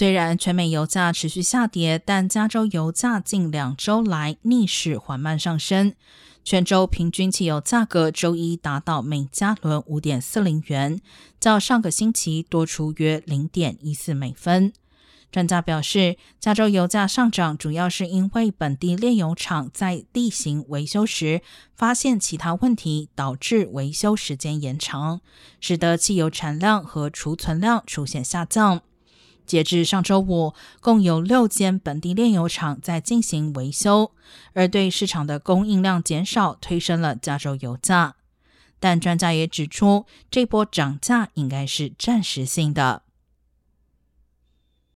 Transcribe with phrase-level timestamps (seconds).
[0.00, 5.94] 虽然全美油价持续下跌，但加州油价近两周来逆势缓慢上升。
[6.42, 11.02] 全州平均汽油价格周一达到每加仑五点四零元，
[11.38, 14.72] 较上个星期多出约零点一四美分。
[15.30, 21.42] 专家表示，加州油价上涨主要是因为本地炼油厂在例行维修时
[21.76, 25.20] 发现其他问题，导致维修时间延长，
[25.60, 28.80] 使得汽油产量和储存量出现下降。
[29.50, 34.12] 截至上周五，共有六间本地炼油厂在进行维修，
[34.52, 38.14] 而对市场的供应量减少推升了加州油价。
[38.78, 43.02] 但专家也指出，这波涨价应该是暂时性的。